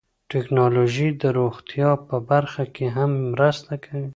[0.31, 4.09] ټکنالوژي د روغتیا په برخه کې هم مرسته کوي.